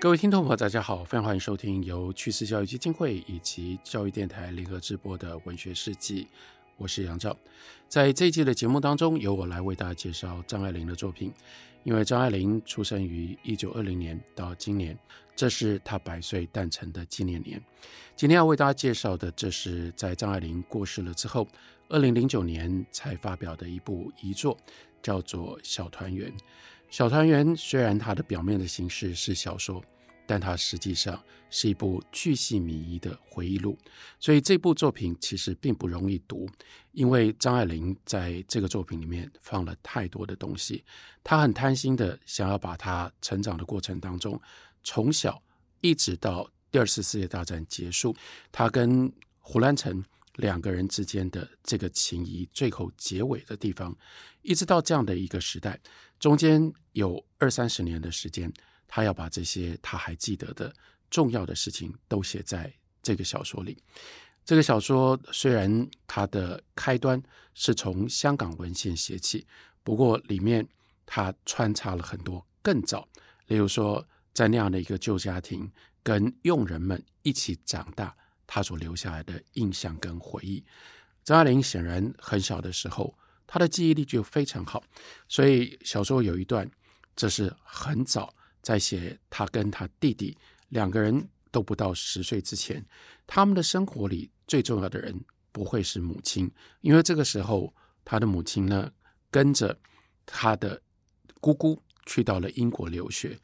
[0.00, 6.28] 各位听众朋友，大家好，非常欢迎收听由趋势教育基金会以及教育电台联合直播的文学世纪，
[6.76, 7.36] 我是杨照。
[7.88, 11.32] 在这一季的节目当中，由我来为大家介绍张爱玲的作品。
[11.82, 14.96] 因为张爱玲出生于一九二零年到今年，
[15.34, 17.60] 这是她百岁诞辰的纪念年。
[18.14, 21.48] 今天要为大家介绍的，这是在张爱玲过世了之后，
[21.88, 24.56] 二零零九年才发表的一部遗作，
[25.02, 26.30] 叫做《小团圆》。
[26.88, 29.82] 《小团圆》虽然它的表面的形式是小说，
[30.28, 31.18] 但它实际上
[31.48, 33.78] 是一部巨细靡遗的回忆录，
[34.20, 36.46] 所以这部作品其实并不容易读，
[36.92, 40.84] 因为张爱玲在这个作品里面放了太多的东西，
[41.24, 44.38] 她很贪心的想要把她成长的过程当中，
[44.84, 45.42] 从小
[45.80, 48.14] 一直到第二次世界大战结束，
[48.52, 49.10] 她跟
[49.40, 50.04] 胡兰成
[50.36, 53.96] 两个人之间的这个情谊最后结尾的地方，
[54.42, 55.80] 一直到这样的一个时代，
[56.20, 58.52] 中间有二三十年的时间，
[58.88, 60.74] 他要把这些他还记得的
[61.08, 63.80] 重要的事情都写在这个小说里。
[64.44, 67.22] 这个小说虽然它的开端
[67.52, 69.46] 是从香港文献写起，
[69.84, 70.66] 不过里面
[71.04, 73.06] 它穿插了很多更早，
[73.46, 75.70] 例如说在那样的一个旧家庭
[76.02, 80.64] 跟佣人们一起长大，他所留下来的印象跟回忆。
[81.22, 83.14] 张爱玲显然很小的时候，
[83.46, 84.82] 她的记忆力就非常好，
[85.28, 86.70] 所以小说有一段，
[87.14, 88.34] 这是很早。
[88.62, 90.36] 在写他跟他弟弟
[90.68, 92.84] 两个人都不到十岁之前，
[93.26, 95.18] 他们的生活里最重要的人
[95.50, 96.50] 不会是母亲，
[96.82, 98.92] 因为这个时候他的母亲呢
[99.30, 99.78] 跟着
[100.26, 100.82] 他的
[101.40, 103.38] 姑姑去到了英国留学。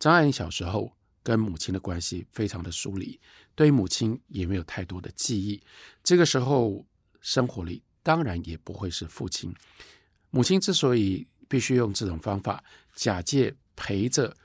[0.00, 3.20] 张爱玲小时候跟母亲的关系非常的疏离，
[3.54, 5.62] 对于母亲也没有太多的记忆。
[6.02, 6.84] 这个时候
[7.20, 9.54] 生活里当然也不会是父亲。
[10.30, 14.36] 母亲之所以必须用这种方法假借陪着。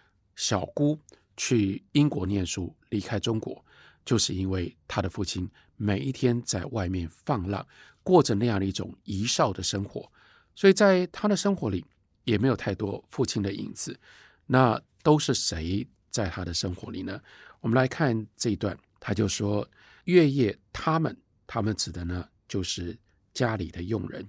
[0.42, 1.00] 小姑
[1.38, 3.64] 去英国念书，离开中国，
[4.04, 7.64] 就是因为他的父亲每一天在外面放浪，
[8.02, 10.12] 过着那样的一种遗少的生活，
[10.56, 11.86] 所以在他的生活里
[12.24, 14.00] 也没有太多父亲的影子。
[14.48, 17.22] 那都是谁在他的生活里呢？
[17.60, 19.70] 我们来看这一段，他就说：
[20.06, 21.16] 月夜，他们，
[21.46, 22.98] 他们指的呢，就是
[23.32, 24.28] 家里的佣人，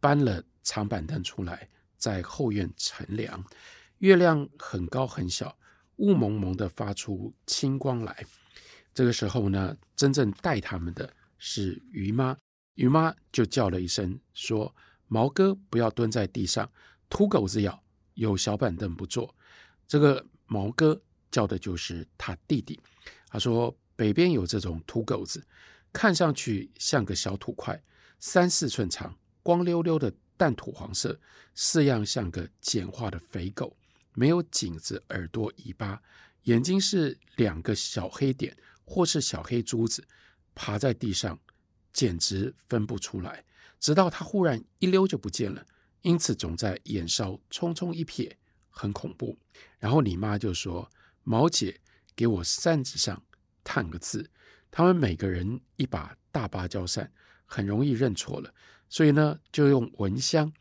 [0.00, 3.44] 搬了长板凳出来，在后院乘凉。
[4.04, 5.56] 月亮很高很小，
[5.96, 8.26] 雾蒙蒙的发出清光来。
[8.92, 12.36] 这个时候呢，真正带他们的是于妈。
[12.74, 14.76] 于妈就叫了一声，说
[15.08, 16.70] ：“毛哥，不要蹲在地上，
[17.08, 17.82] 土狗子咬，
[18.12, 19.34] 有小板凳不坐。”
[19.88, 21.00] 这个毛哥
[21.30, 22.78] 叫的就是他弟弟。
[23.28, 25.42] 他说：“北边有这种土狗子，
[25.94, 27.82] 看上去像个小土块，
[28.20, 31.18] 三四寸长，光溜溜的淡土黄色，
[31.54, 33.74] 式样像个简化的肥狗。”
[34.14, 36.00] 没有颈子、耳朵、尾巴，
[36.44, 40.06] 眼睛是两个小黑点，或是小黑珠子，
[40.54, 41.38] 爬在地上，
[41.92, 43.44] 简直分不出来。
[43.78, 45.66] 直到他忽然一溜就不见了，
[46.02, 48.32] 因此总在眼梢匆匆一瞥，
[48.70, 49.36] 很恐怖。
[49.78, 50.90] 然后你妈就说
[51.22, 51.80] ：“毛姐，
[52.16, 53.22] 给我扇子上
[53.62, 54.30] 探个字。”
[54.70, 57.12] 他们每个人一把大芭蕉扇，
[57.46, 58.52] 很容易认错了，
[58.88, 60.52] 所以呢，就用蚊香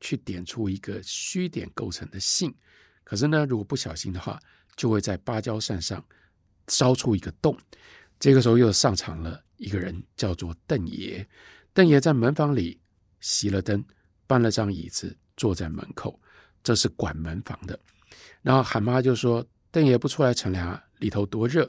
[0.00, 2.54] 去点出一个虚点构成的信。
[3.10, 4.38] 可是呢，如果不小心的话，
[4.76, 6.00] 就会在芭蕉扇上
[6.68, 7.58] 烧出一个洞。
[8.20, 11.28] 这个时候又上场了一个人，叫做邓爷。
[11.72, 12.80] 邓爷在门房里
[13.20, 13.84] 熄了灯，
[14.28, 16.20] 搬了张椅子坐在门口，
[16.62, 17.76] 这是管门房的。
[18.42, 21.68] 然后喊妈就说：“邓爷不出来乘凉，里头多热。”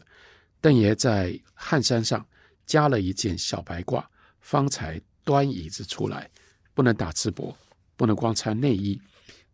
[0.61, 2.23] 邓爷在汗衫上
[2.67, 4.05] 加了一件小白褂，
[4.41, 6.29] 方才端椅子出来，
[6.75, 7.51] 不能打赤膊，
[7.97, 9.01] 不能光穿内衣。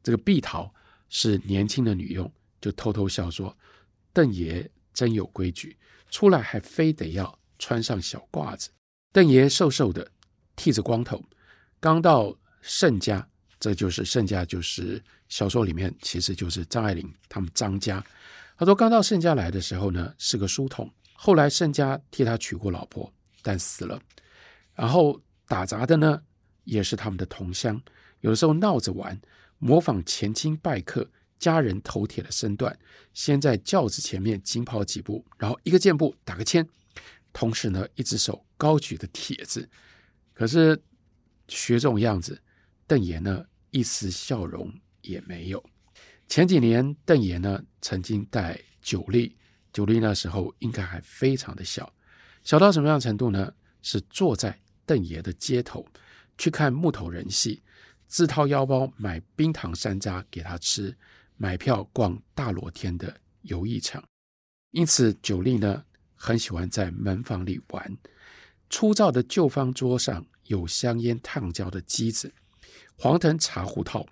[0.03, 0.69] 这个碧桃。
[1.09, 3.55] 是年轻的女佣，就偷偷笑说
[4.11, 5.77] ：“邓爷真有规矩，
[6.09, 8.69] 出来还非得要穿上小褂子。”
[9.13, 10.11] 邓爷瘦瘦的，
[10.55, 11.23] 剃着光头，
[11.79, 13.27] 刚到盛家，
[13.59, 18.03] 这就是盛家，就是小说里面其实就是张爱玲他们张家。
[18.57, 23.11] 他说刚到盛家来的时候呢，是个书童，后来盛家替他娶过老婆，
[23.41, 23.99] 但死了。
[24.75, 26.21] 然后打杂的呢，
[26.63, 27.81] 也是他们的同乡，
[28.19, 29.19] 有的时候闹着玩。
[29.59, 31.09] 模仿前倾拜客、
[31.39, 32.77] 家人头铁的身段，
[33.13, 36.67] 先在轿子前面紧跑几步，然后一个箭步打个签，
[37.33, 39.67] 同时呢，一只手高举的铁子。
[40.33, 40.81] 可是
[41.47, 42.41] 学这种样子，
[42.85, 45.63] 邓爷呢一丝笑容也没有。
[46.27, 49.35] 前几年，邓爷呢曾经带九力，
[49.73, 51.93] 九力那时候应该还非常的小，
[52.43, 53.53] 小到什么样程度呢？
[53.83, 55.87] 是坐在邓爷的街头
[56.37, 57.61] 去看木头人戏。
[58.07, 60.95] 自掏腰包买冰糖山楂给他吃，
[61.35, 64.03] 买票逛大罗天的游艺场。
[64.71, 65.83] 因此九莉呢
[66.15, 67.97] 很喜欢在门房里玩。
[68.69, 72.33] 粗糙的旧方桌上有香烟烫焦的机子，
[72.97, 74.05] 黄藤茶壶套，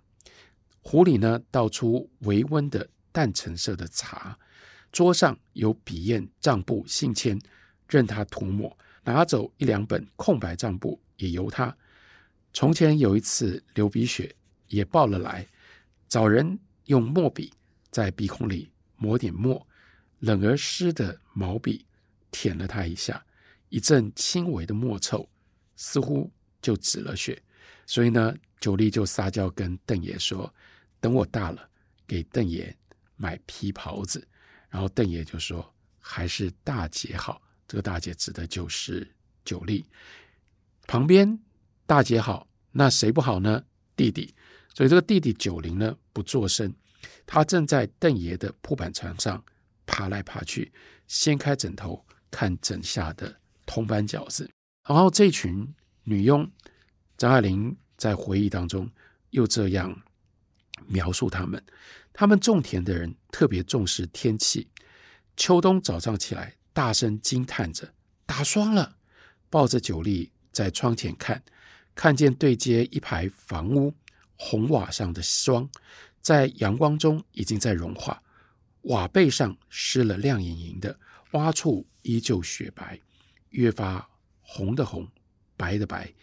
[0.82, 4.38] 壶里呢倒出微温的淡橙色的茶。
[4.92, 7.40] 桌上有笔砚、账簿、信签，
[7.90, 8.78] 任他涂抹。
[9.04, 11.76] 拿走一两本空白账簿，也由他。
[12.56, 14.34] 从前有一次流鼻血，
[14.70, 15.46] 也报了来，
[16.08, 17.52] 找人用墨笔
[17.92, 19.68] 在鼻孔里抹点墨，
[20.20, 21.86] 冷而湿的毛笔
[22.32, 23.22] 舔了他一下，
[23.68, 25.28] 一阵轻微的墨臭，
[25.76, 26.32] 似乎
[26.62, 27.44] 就止了血。
[27.86, 30.52] 所以呢，九莉就撒娇跟邓爷说
[31.02, 31.70] ：“等我大了，
[32.08, 32.74] 给邓爷
[33.18, 34.26] 买皮袍子。”
[34.72, 39.06] 然后邓爷就说：“还是大姐好。”这个大姐指的就是
[39.44, 39.86] 九莉。
[40.88, 41.38] 旁边。
[41.88, 43.64] 大姐好，那谁不好呢？
[43.96, 44.34] 弟弟，
[44.74, 46.74] 所以这个弟弟九龄呢不作声，
[47.26, 49.44] 他正在邓爷的铺板床上
[49.86, 50.74] 爬来爬去，
[51.08, 54.50] 掀开枕头看枕下的铜板饺子。
[54.88, 55.72] 然后这群
[56.04, 56.50] 女佣，
[57.18, 58.90] 张爱玲在回忆当中
[59.30, 59.96] 又这样
[60.88, 61.64] 描述他们：
[62.12, 64.68] 他们种田的人特别重视天气，
[65.38, 67.94] 秋冬早上起来大声惊叹着
[68.26, 68.98] 打霜了，
[69.52, 71.44] 抱着九粒在窗前看。
[71.96, 73.94] 看见对街一排房屋
[74.36, 75.68] 红瓦上的霜，
[76.22, 78.22] 在阳光中已经在融化，
[78.82, 81.00] 瓦背上湿了亮莹莹的，
[81.32, 83.00] 洼处依旧雪白，
[83.52, 84.08] 越发
[84.42, 85.08] 红的红，
[85.56, 86.14] 白的白，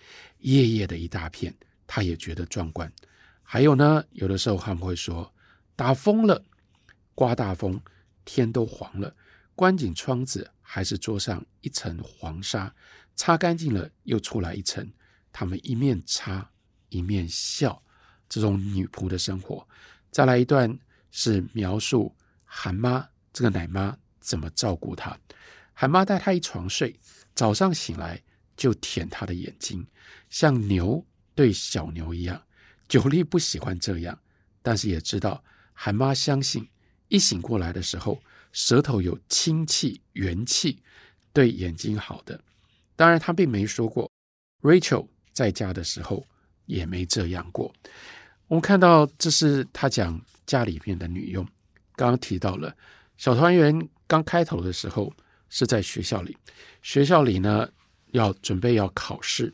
[0.41, 1.55] 叶叶的一大片，
[1.87, 2.93] 他也觉得壮观。
[3.43, 5.33] 还有呢，有的时候他们会说
[5.75, 6.45] 打风了，
[7.15, 7.81] 刮大风，
[8.25, 9.15] 天都黄了，
[9.55, 12.75] 关紧窗子，还是桌上一层黄沙，
[13.17, 14.87] 擦干净了又出来一层。
[15.33, 16.51] 他们一面擦
[16.91, 17.83] 一面笑，
[18.29, 19.67] 这种女仆的生活。
[20.11, 20.79] 再来一段
[21.11, 22.15] 是描述
[22.45, 25.19] 韩妈这个奶妈怎么照顾她。
[25.73, 27.01] 韩妈带她一床睡，
[27.35, 28.23] 早上醒来
[28.57, 29.87] 就舔她的眼睛，
[30.29, 32.43] 像牛对小牛一样。
[32.89, 34.21] 久立不喜欢这样，
[34.61, 35.43] 但是也知道
[35.73, 36.69] 韩妈相信，
[37.09, 40.83] 一醒过来的时候，舌头有清气元气，
[41.33, 42.39] 对眼睛好的。
[42.95, 44.11] 当然，她并没说过
[44.61, 45.09] Rachel。
[45.33, 46.27] 在家的时候
[46.67, 47.73] 也没这样过。
[48.49, 51.47] 我们看到，这是他讲家里面的女佣。
[51.97, 52.75] 刚刚提到了
[53.17, 55.13] 小团圆刚开头的时候
[55.49, 56.37] 是在学校里，
[56.83, 57.69] 学校里呢
[58.13, 59.53] 要准备要考试，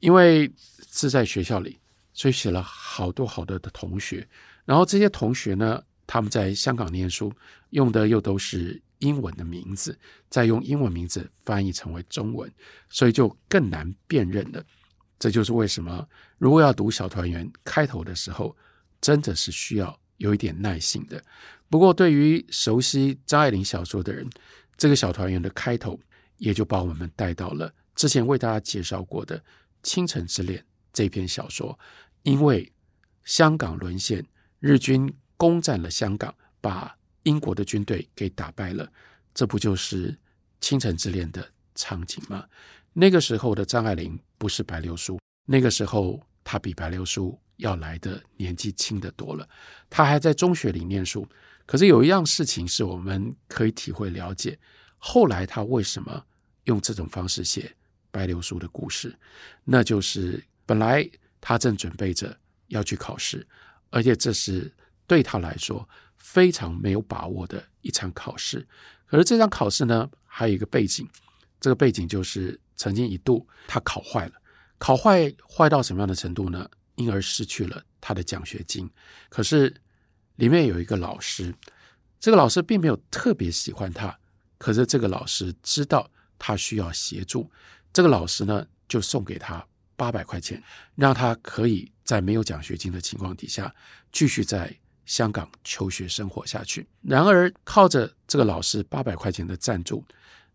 [0.00, 0.50] 因为
[0.90, 1.78] 是在学校里，
[2.12, 4.26] 所以写了好多好多的同学。
[4.64, 7.32] 然后这些同学呢，他们在香港念书，
[7.70, 9.98] 用的又都是英文的名字，
[10.30, 12.50] 再用英文名字翻译成为中文，
[12.88, 14.64] 所以就更难辨认了。
[15.22, 16.04] 这就是为什么，
[16.36, 18.56] 如果要读《小团圆》开头的时候，
[19.00, 21.22] 真的是需要有一点耐心的。
[21.70, 24.28] 不过，对于熟悉张爱玲小说的人，
[24.76, 25.96] 这个《小团圆》的开头
[26.38, 29.38] 也就把我们带到了之前为大家介绍过的
[29.84, 30.58] 《倾城之恋》
[30.92, 31.78] 这篇小说。
[32.24, 32.72] 因为
[33.22, 34.26] 香港沦陷，
[34.58, 38.90] 日军攻占了香港，把英国的军队给打败了，
[39.32, 40.10] 这不就是
[40.60, 42.44] 《倾城之恋》的场景吗？
[42.94, 49.48] 那个时候的张爱玲不是白流苏，那个时候他比白流苏要来的年纪轻得多了。
[49.88, 51.24] 他还在中学里念书，
[51.64, 54.58] 可是有一样事情是我们可以体会了解。
[54.98, 56.26] 后来他为什么
[56.64, 57.72] 用这种方式写
[58.10, 59.16] 白流苏的故事？
[59.62, 61.08] 那就是本来
[61.40, 63.46] 他正准备着要去考试，
[63.90, 64.74] 而且这是
[65.06, 68.66] 对他来说非常没有把握的一场考试。
[69.06, 71.08] 可是这场考试呢，还有一个背景，
[71.60, 72.58] 这个背景就是。
[72.74, 74.32] 曾经一度，他考坏了，
[74.82, 76.68] 考坏坏到什么样的程度呢？
[76.96, 78.90] 因而失去了他的奖学金。
[79.28, 79.72] 可是
[80.34, 81.54] 里面有一个老师，
[82.18, 84.18] 这个老师并没有特别喜欢他，
[84.58, 87.48] 可是这个老师知道他需要协助，
[87.92, 90.60] 这个老师呢就送给他八百块钱，
[90.96, 93.72] 让他可以在没有奖学金的情况底下，
[94.10, 96.84] 继续在香港求学生活下去。
[97.02, 100.04] 然而靠着这个老师八百块钱的赞助。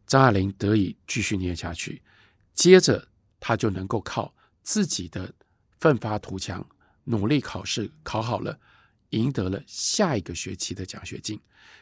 [0.05, 2.01] 张爱玲得以继续念下去，
[2.53, 3.07] 接着
[3.39, 5.33] 他就能够靠自己的
[5.79, 6.67] 奋发图强、
[7.03, 8.59] 努力考试，考好了，
[9.09, 11.39] 赢得了下一个学期的奖学金。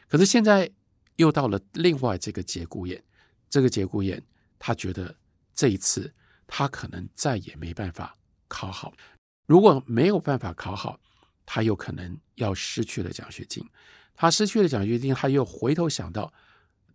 [0.08, 0.70] 可是现在
[1.16, 3.02] 又到了另外这个节骨眼，
[3.48, 4.22] 这个节骨眼，
[4.58, 5.16] 他觉得
[5.54, 6.12] 这一次
[6.46, 8.16] 他可能再也没办法
[8.48, 8.92] 考好。
[9.46, 11.00] 如果没有办法考好，
[11.44, 13.68] 他有可能要失去了奖学金。
[14.14, 16.32] 他失去了奖学金，他又回头想到。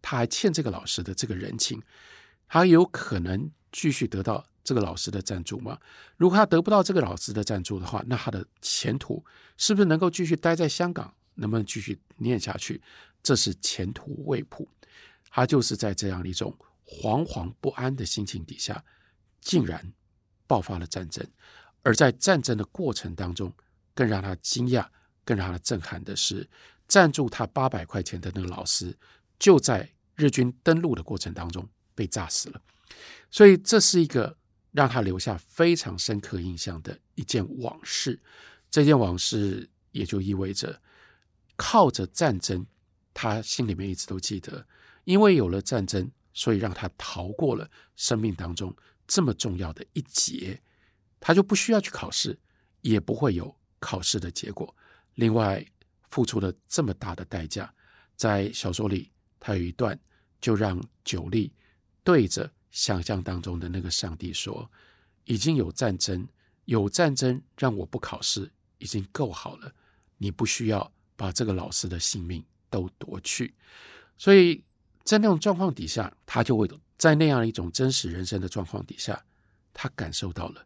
[0.03, 1.79] 他还欠这个老师的这个人情，
[2.53, 5.79] 他有可能继续得到这个老师的赞助吗？
[6.17, 9.23] 如果他得不到这个老师的赞助的话，那他的前途
[9.55, 11.13] 是不是能够继续待在香港？
[11.35, 12.81] 能不能继续念下去？
[13.23, 14.67] 这是前途未卜。
[15.29, 16.53] 他就是在这样一种
[16.85, 18.83] 惶惶不安的心情底下，
[19.39, 19.93] 竟然
[20.45, 21.25] 爆发了战争。
[21.83, 23.49] 而在战争的过程当中，
[23.95, 24.85] 更让他惊讶、
[25.23, 26.49] 更让他震撼的是，
[26.85, 28.93] 赞助他八百块钱的那个老师，
[29.39, 32.61] 就在日军登陆的过程当中被炸死了。
[33.29, 34.37] 所以，这是一个
[34.71, 38.21] 让他留下非常深刻印象的一件往事。
[38.69, 40.81] 这件往事也就意味着，
[41.55, 42.65] 靠着战争，
[43.13, 44.65] 他心里面一直都记得。
[45.03, 48.75] 因为有了战争，所以让他逃过了生命当中
[49.07, 50.61] 这么重要的一劫，
[51.19, 52.37] 他就不需要去考试，
[52.81, 54.73] 也不会有考试的结果。
[55.15, 55.65] 另外，
[56.07, 57.73] 付出了这么大的代价，
[58.15, 59.99] 在小说里，他有一段
[60.39, 61.51] 就让九莉
[62.03, 64.69] 对着想象当中的那个上帝说
[65.25, 66.27] ：“已经有战争，
[66.65, 69.73] 有战争让我不考试已经够好了，
[70.17, 73.55] 你不需要把这个老师的性命都夺去。”
[74.17, 74.63] 所以。
[75.03, 79.25] 在那种状况底下，他就会在那样一种真实人生的状况底下，
[79.73, 80.63] 他感受到了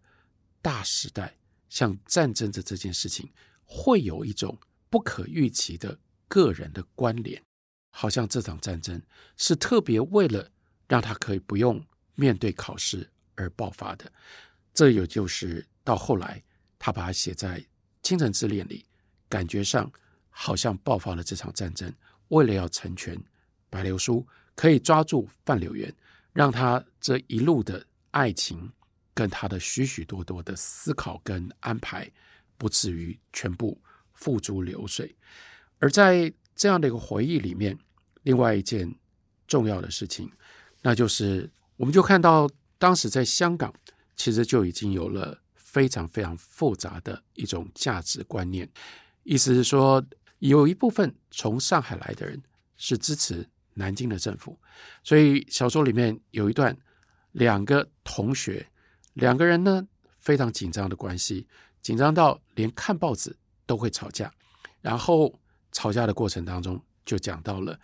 [0.62, 1.38] 大时代
[1.70, 3.32] 像战争的这件事情，
[3.63, 7.42] 会有一种不可预期的个人的关联，
[7.92, 9.01] 好像这场战争
[9.38, 10.51] 是特别为了
[10.88, 11.84] 让他可以不用
[12.15, 14.12] 面对考试而爆发的。
[14.74, 16.44] 这也就是到后来，
[16.77, 17.60] 他把它写在
[18.04, 18.86] 《倾城之恋》里，
[19.30, 19.92] 感觉上
[20.30, 21.94] 好像爆发了这场战争，
[22.27, 23.18] 为了要成全。
[23.70, 24.25] 白流苏
[24.56, 25.94] 可以抓住范柳原，
[26.32, 28.72] 让他这一路的爱情
[29.13, 32.10] 跟他的许许多多的思考跟安排，
[32.58, 33.82] 不至于全部
[34.13, 35.13] 付诸流水。
[35.80, 37.77] 而在这样的一个回忆里面，
[38.24, 38.94] 另外一件
[39.46, 40.32] 重要的事情，
[40.86, 43.74] 那就是我们就看到当时在香港，
[44.15, 48.70] 其实就已经有了非常非常复杂的一种价值观念，
[49.24, 50.06] 意思是说，
[50.38, 52.39] 有一部分从上海来的人
[52.77, 53.50] 是支持。
[53.77, 54.58] 南京的政府，
[55.04, 56.74] 所以小说里面有一段，
[57.34, 58.65] 两个同学，
[59.15, 59.86] 两个人呢
[60.22, 61.46] 非常紧张的关系，
[61.82, 64.34] 紧张到连看报纸都会吵架，
[64.80, 65.38] 然后
[65.74, 67.77] 吵架的过程当中就讲到了，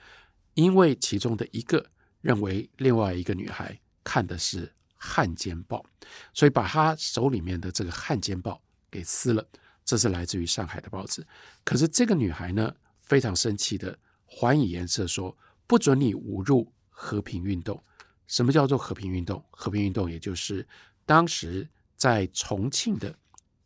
[0.54, 1.86] 因为其中的一个
[2.22, 5.86] 认为另外一个女孩看的是《汉奸报》，
[6.34, 8.54] 所以把他手里面的这个《汉奸报》
[8.90, 9.46] 给撕了，
[9.84, 11.26] 这是来自于上海的报纸。
[11.64, 15.38] 可是这个女孩呢非常生气的还以颜色说。
[15.68, 17.82] 不准你侮辱和平运动。
[18.28, 19.42] 什么叫做和平运动？
[19.52, 20.68] 和平运动也就是
[21.06, 23.16] 当时在重庆的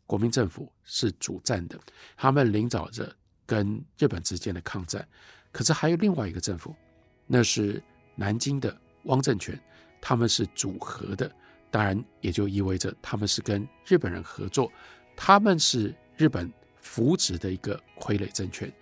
[0.06, 1.76] 国民政府是主战的，
[2.16, 3.12] 他们领导着
[3.44, 5.04] 跟日本之间的抗战。
[5.50, 6.72] 可是还有另外一个政府，
[7.26, 7.82] 那是
[8.16, 9.56] 南京的汪政权，
[10.00, 11.30] 他们是组合的。
[11.70, 14.72] 当然也就意味着他们是跟日本人合作，
[15.14, 18.72] 他们是日本扶植的一个傀儡政权。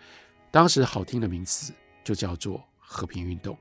[0.50, 1.72] 当时好听的名词
[2.02, 2.64] 就叫做。
[2.86, 3.58] 和平运动，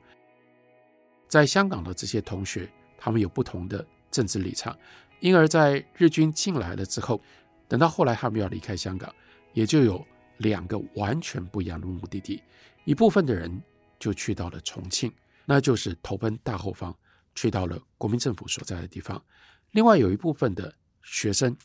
[1.28, 4.78] 在香港的这些同学，他们有不同的政治立场，
[5.22, 7.20] 因而，在日军进来了之后，
[7.68, 9.12] 等到后来他们要离开香港，
[9.54, 10.06] 也就有
[10.38, 12.44] 两个完全不一样的目的地。
[12.84, 13.64] 一部分的人
[13.98, 15.12] 就去到了重庆，
[15.46, 16.98] 那就是投奔大后方，
[17.36, 19.18] 去到了国民政府所在的地方；
[19.72, 21.56] 另外有一部分的学生，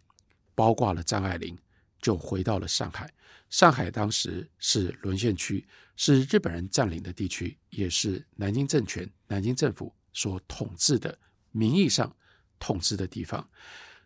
[0.54, 1.56] 包括了张爱玲，
[2.00, 3.12] 就回到了上海。
[3.50, 5.66] 上海当时是沦陷区，
[5.96, 11.18] 是日本人占领的地区，也是南京政权、南京政府所统治的
[11.52, 12.14] 名义上
[12.58, 13.48] 统治的地方。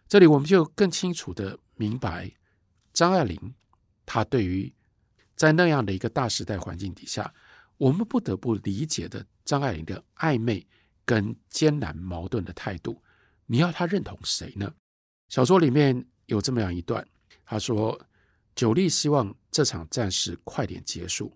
[0.06, 2.30] 这里我们就更清楚的明白，
[2.92, 3.54] 张爱玲
[4.06, 4.72] 她对于
[5.34, 7.34] 在那样的一个大时代环境底下，
[7.82, 10.64] 我们不得不理解的张爱玲的暧昧
[11.04, 13.02] 跟艰难矛盾的态度。
[13.44, 14.72] 你要她认同谁呢？
[15.28, 17.04] 小说里面有这么样一段，
[17.44, 18.00] 她说。
[18.54, 21.34] 九莉希望这场战事快点结束，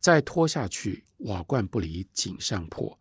[0.00, 2.98] 再拖下去，瓦罐不离井上破，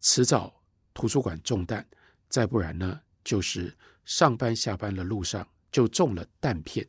[0.00, 0.52] 迟早
[0.92, 1.86] 图书馆中弹，
[2.28, 3.72] 再不然呢，就是
[4.04, 6.84] 上班下班的路上就中了弹片。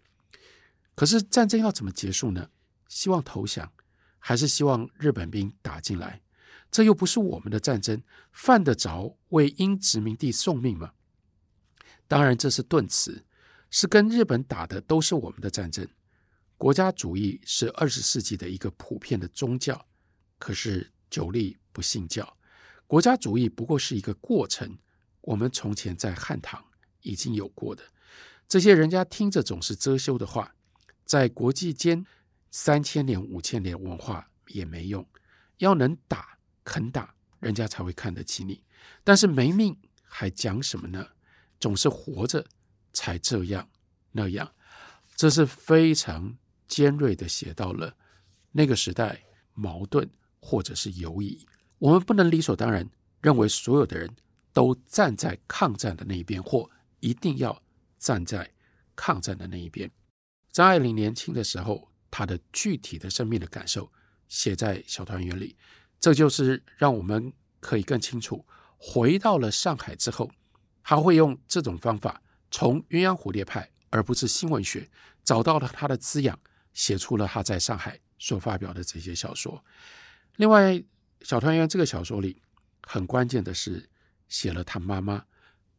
[0.95, 2.49] 可是战争要怎么结束呢？
[2.87, 3.71] 希望投降，
[4.27, 6.19] 还是希望日本兵打进来？
[6.71, 8.01] 这又不是我们的战争，
[8.31, 10.93] 犯得着为英殖民地送命吗？
[12.07, 13.23] 当然，这是顿词，
[13.69, 15.87] 是跟日本打的都是我们的战争。
[16.57, 19.85] 国家主义是二十世纪的一个普遍的宗教，
[20.39, 22.35] 可是久立不信教。
[22.87, 24.79] 国家主义不过是一个过程，
[25.21, 26.65] 我们从前在汉唐
[27.01, 27.83] 已经有过的。
[28.47, 30.55] 这些人家听着总是遮羞的话，
[31.05, 32.03] 在国际间
[32.57, 35.05] 三千年、五千年文化也没用。
[35.57, 38.63] 要能打、肯打，人家才会看得起你。
[39.03, 41.05] 但是没命还讲什么呢？
[41.59, 42.45] 总是活着
[42.93, 43.67] 才这样
[44.13, 44.49] 那样，
[45.15, 46.37] 这是非常。
[46.67, 47.95] 尖锐地写到了
[48.51, 50.09] 那个时代矛盾
[50.39, 51.45] 或者是犹疑。
[51.77, 52.89] 我们不能理所当然
[53.21, 54.09] 认为所有的人
[54.51, 56.67] 都站在抗战的那一边，或
[57.01, 57.61] 一定要
[57.99, 58.51] 站在
[58.95, 59.91] 抗战的那一边。
[60.51, 63.91] 张爱玲年轻的时候，他的具体的生命的感受
[64.29, 65.53] 写在《小团圆》里，
[65.99, 68.45] 这就是让我们可以更清楚，
[68.77, 70.31] 回到了上海之后，
[70.81, 74.89] 他会用这种方法，从鸳鸯蝴蝶派而不是新文学，
[75.25, 76.39] 找到了他的滋养，
[76.73, 79.61] 写出了他在上海所发表的这些小说。
[80.37, 80.71] 另外，
[81.19, 82.41] 《小团圆》这个小说里
[82.83, 83.89] 很关键的是
[84.29, 85.25] 写了他妈妈，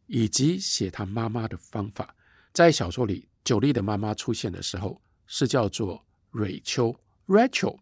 [0.07, 2.15] 以及写他妈妈的方法。
[2.53, 6.06] 在小说里，九莉的妈妈出现的时候是叫做
[6.37, 6.95] 瑞秋
[7.27, 7.79] （Rachel）。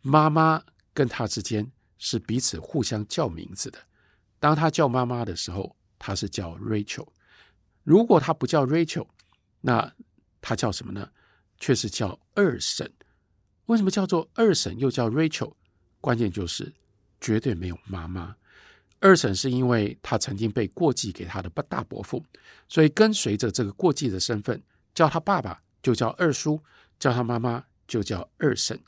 [0.00, 0.62] 妈妈
[0.94, 3.78] 跟她之间是彼此互相叫名字的。
[4.38, 7.08] 当她叫妈妈的时候，她是叫 Rachel。
[7.84, 9.06] 如果她不叫 Rachel，
[9.60, 9.92] 那
[10.40, 11.10] 她叫什么呢？
[11.58, 12.92] 却是叫二婶。
[13.66, 15.54] 为什么叫做二婶又叫 Rachel？
[16.00, 16.72] 关键就是
[17.20, 18.34] 绝对没有妈妈。
[18.98, 22.24] 二婶是因为她曾经被过继给她的大伯父，
[22.68, 24.60] 所以跟随着这个过继的身份，
[24.94, 26.60] 叫她爸爸就叫二叔，
[26.98, 28.78] 叫她妈妈就叫二婶。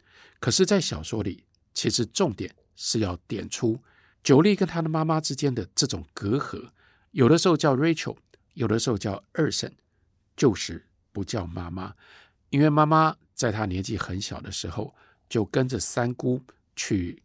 [0.41, 3.79] 可是，在小说里，其实重点是要点出
[4.23, 6.71] 九莉跟她的妈妈之间的这种隔阂。
[7.13, 8.17] 有的时候叫 Rachel，
[8.55, 9.75] 有的时候叫二婶，
[10.37, 11.95] 就是不叫妈妈，
[12.51, 14.95] 因为妈妈在她年纪很小的时候
[15.29, 16.43] 就跟着三姑。
[16.77, 17.23] 去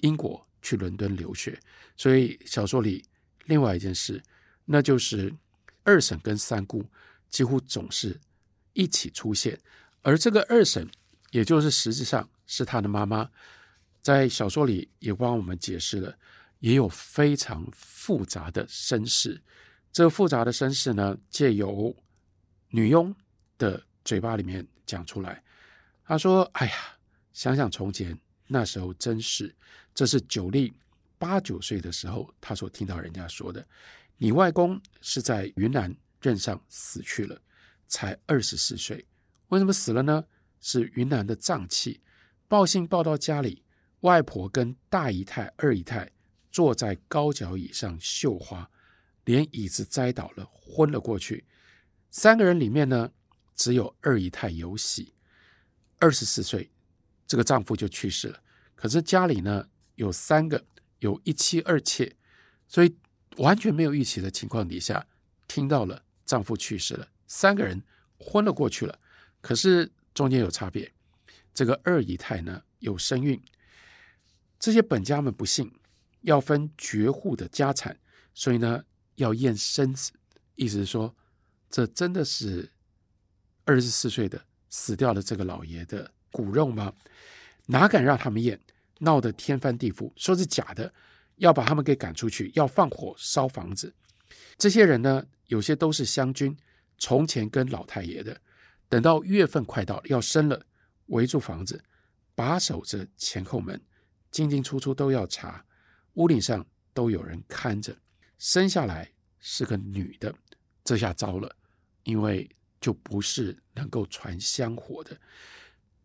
[0.00, 1.60] 英国、去伦敦留学，
[1.94, 3.04] 所以小说里
[3.44, 4.22] 另外一件事，
[4.64, 5.30] 那就是
[5.84, 6.82] 二婶跟三姑
[7.28, 8.18] 几乎总是
[8.72, 9.60] 一起出现，
[10.00, 10.88] 而这个二婶，
[11.30, 13.28] 也就是实质上是他的妈妈，
[14.00, 16.16] 在小说里也帮我们解释了，
[16.60, 19.40] 也有非常复杂的身世。
[19.92, 21.94] 这复杂的身世呢，借由
[22.68, 23.14] 女佣
[23.56, 25.42] 的嘴巴里面讲出来。
[26.04, 26.74] 她说：“哎呀，
[27.32, 28.18] 想想从前。”
[28.50, 29.54] 那时候真是，
[29.94, 30.72] 这是九莉
[31.18, 33.62] 八九岁的时候，他所听到人家说的。
[34.16, 37.38] 你外公是在云南任上死去了，
[37.88, 39.04] 才二十四岁。
[39.48, 40.24] 为什么死了呢？
[40.60, 42.00] 是云南的瘴气。
[42.46, 43.62] 报信报到家里，
[44.00, 46.10] 外婆跟大姨太、二姨太
[46.50, 48.70] 坐在高脚椅上绣花，
[49.24, 51.44] 连椅子栽倒了，昏了过去。
[52.10, 53.12] 三个人里面呢，
[53.54, 55.14] 只有二姨太有喜，
[55.98, 56.70] 二十四岁。
[57.26, 58.40] 这个丈夫就去世了，
[58.74, 60.64] 可是家里呢，有三个，
[61.00, 62.16] 有一妻二妾，
[62.66, 62.96] 所以
[63.36, 65.06] 完全没有预期的情况底下，
[65.46, 67.82] 听到了丈夫去世了，三个人
[68.18, 68.98] 昏了过去了。
[69.42, 70.92] 可是中间有差别，
[71.54, 73.40] 这个二姨太呢有身孕，
[74.58, 75.72] 这些本家们不信
[76.22, 77.96] 要分绝户的家产，
[78.34, 78.82] 所以呢
[79.14, 80.10] 要验身子，
[80.56, 81.14] 意思是说，
[81.70, 82.68] 这真的是
[83.64, 86.10] 二十四岁的死掉的这个老爷的。
[86.32, 86.92] 骨肉吗？
[87.66, 88.60] 哪敢让他们验？
[88.98, 90.92] 闹得天翻地覆，说是假的，
[91.36, 93.94] 要把他们给赶出去，要放火烧房子。
[94.56, 96.56] 这些人呢，有些都是湘军，
[96.98, 98.40] 从前跟老太爷的。
[98.88, 100.66] 等到月份快到要生了，
[101.06, 101.82] 围住房子，
[102.34, 103.80] 把守着前后门，
[104.30, 105.64] 进进出出都要查，
[106.14, 107.96] 屋顶上都有人看着。
[108.38, 110.34] 生下来是个女的，
[110.84, 111.54] 这下糟了，
[112.04, 112.48] 因为
[112.80, 115.18] 就不是能够传香火的。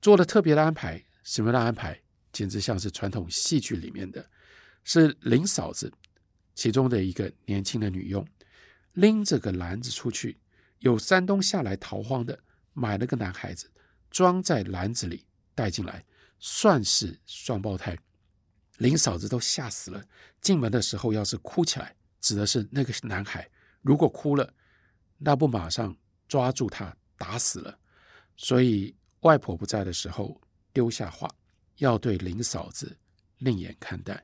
[0.02, 2.00] 做了特别的安排，什么的安排？
[2.32, 4.28] 简直像是传统戏剧里面的，
[4.84, 5.94] 是林嫂子
[6.56, 8.28] 其中的一个年轻的女佣，
[8.94, 10.40] 拎着个篮子出去，
[10.80, 12.40] 有山东下来逃荒的，
[12.74, 13.72] 买了个男孩子，
[14.10, 16.04] 装在篮子里带进来，
[16.40, 17.98] 算是双胞胎。
[18.78, 20.04] 林嫂子都吓死了，
[20.42, 23.50] 进门的时候要是哭起来，指的是那个男孩，
[23.82, 24.54] 如果哭了，
[25.18, 25.96] 那不马上
[26.28, 27.80] 抓住他打死了，
[28.36, 28.96] 所以。
[29.24, 30.38] 外婆不在的时候，
[30.74, 31.34] 丢下话
[31.78, 32.98] 要对林嫂子
[33.38, 34.22] 另眼看待，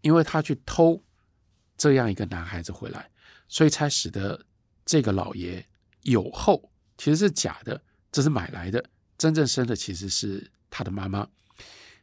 [0.00, 1.04] 因为他去偷
[1.76, 3.10] 这样一个男孩子回来，
[3.46, 4.42] 所以才使得
[4.86, 5.68] 这个老爷
[6.04, 8.84] 有后，其实是假的，这是买来的，
[9.18, 11.28] 真正生的其实是他的妈妈，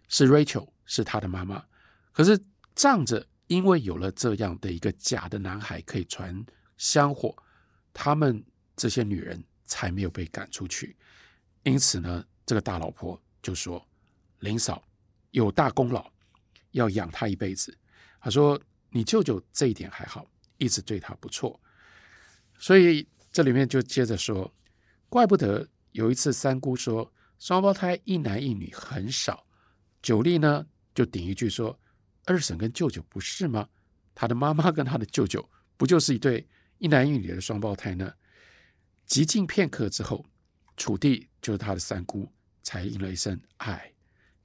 [0.07, 1.63] 是 Rachel，是他的妈妈。
[2.11, 2.39] 可是
[2.75, 6.45] 仗着因为有了这样的一个假的男孩可以传
[6.77, 7.35] 香火，
[7.93, 8.43] 他们
[8.75, 10.95] 这些女人才没有被赶出去。
[11.63, 13.85] 因此呢，这个大老婆就说
[14.39, 14.83] ：“林嫂
[15.31, 16.11] 有大功劳，
[16.71, 17.77] 要养她一辈子。”
[18.21, 20.25] 她说：“你舅舅这一点还好，
[20.57, 21.59] 一直对她不错。”
[22.57, 24.51] 所以这里面就接着说
[25.09, 29.45] ：“怪不得有一次三姑说双胞胎一男一女很少，
[30.01, 31.77] 九莉呢就顶一句说
[32.25, 33.67] ：‘二婶跟舅舅不是吗？
[34.15, 38.13] 他的妈妈跟他的舅舅不就是一对一男一女的双胞胎呢？’
[39.05, 40.25] 极静片刻之后。”
[40.79, 42.31] 楚地就是他的三姑，
[42.63, 43.93] 才应了一声“哎”，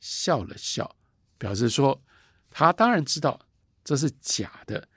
[0.01, 0.97] 笑了笑，
[1.39, 2.03] 表示说
[2.51, 3.39] 他当然知道
[3.85, 4.89] 这是假的，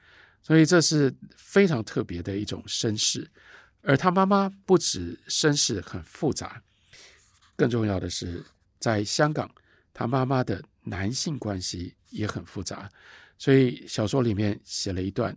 [0.41, 3.29] 所以这是非常特别的一种身世。
[3.81, 6.61] 而他妈妈不止身世很复杂，
[7.55, 8.43] 更重要的是，
[8.79, 9.49] 在香港，
[9.93, 12.89] 他妈妈的男性关系也很复杂。
[13.37, 15.35] 所以小说里面写了一段：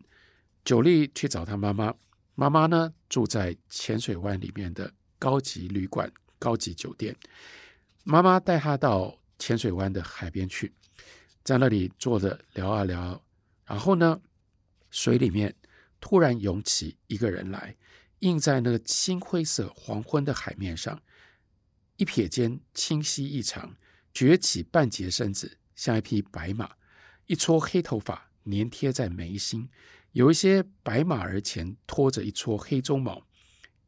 [0.65, 1.95] 九莉去找他妈妈，
[2.35, 7.15] 妈妈呢住在浅水湾里面的高级旅馆、高级酒店。
[8.03, 10.73] 妈妈带他到浅水湾的海边去，
[11.45, 13.23] 在那里坐着聊啊聊，
[13.67, 14.21] 然后呢，
[14.91, 15.55] 水里面
[16.01, 17.77] 突然涌起一个人来，
[18.21, 21.03] 映在那个青灰色黄昏的海面上，
[21.97, 23.77] 一瞥间清晰异常，
[24.15, 26.71] 崛起半截身子，像一匹白马。
[27.27, 29.69] 一撮黑头发粘贴在眉心，
[30.13, 33.25] 有一些白马儿前拖着一撮黑鬃毛，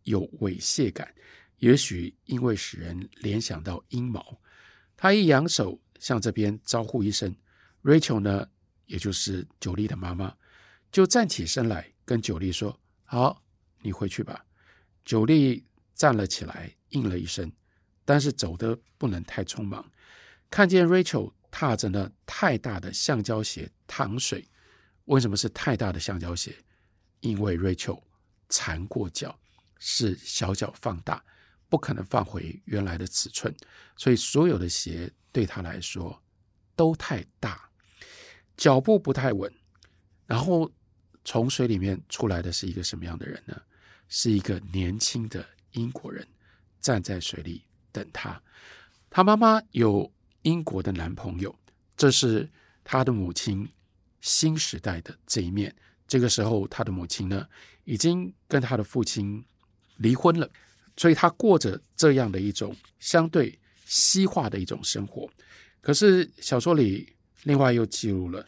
[0.05, 1.12] 有猥亵感，
[1.59, 4.40] 也许因为使人联想到阴毛。
[4.97, 7.35] 他一扬手向这边招呼一声
[7.83, 8.49] ，Rachel 呢，
[8.87, 10.37] 也就是九莉的妈妈，
[10.92, 13.42] 就站起身来跟九莉说：“好，
[13.83, 14.45] 你回去吧。”
[15.05, 17.53] 九莉站了起来，应了一声，
[18.05, 19.85] 但是走得不能太匆忙，
[20.51, 21.33] 看见 Rachel。
[21.55, 24.49] 踏着那太大的橡胶鞋淌水，
[25.05, 26.57] 为什么是太大的橡胶鞋？
[27.21, 28.03] 因为 Rachel
[28.49, 29.38] 缠过脚，
[29.79, 31.23] 是小脚放大，
[31.68, 33.55] 不可能放回原来的尺寸，
[33.99, 36.18] 所以所有的鞋对他来说
[36.75, 37.68] 都太大，
[38.57, 39.53] 脚步不太稳。
[40.27, 40.73] 然后
[41.23, 43.61] 从水里面出来的是一个什么样的人呢？
[44.12, 46.27] 是一个年轻的英国人，
[46.83, 48.38] 站在水里等他。
[49.09, 50.12] 他妈妈有。
[50.44, 51.57] 英国的男朋友，
[51.96, 52.51] 这是
[52.83, 53.68] 他的母亲
[54.20, 55.72] 新时代的这一面。
[56.09, 57.46] 这个时候，他的母亲呢，
[57.85, 59.44] 已经跟他的父亲
[59.98, 60.51] 离婚了，
[60.96, 65.31] 所以他过着这样的一种相对西化的一种生活。
[65.81, 68.44] 可是小说里另外又记录了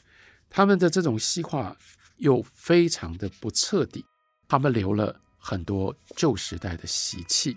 [0.50, 1.76] 他们的这种西化
[2.16, 4.04] 又非常的不彻底，
[4.48, 7.54] 他们留了很多旧时代的习气。